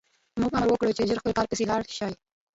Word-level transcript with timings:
موږ 0.39 0.51
امر 0.57 0.69
وکړ 0.71 0.87
چې 0.97 1.07
ژر 1.09 1.19
خپل 1.21 1.33
کار 1.37 1.45
پسې 1.49 1.63
لاړ 1.71 1.81
شي 1.97 2.09